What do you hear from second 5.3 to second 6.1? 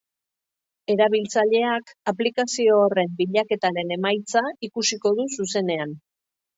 zuzenean.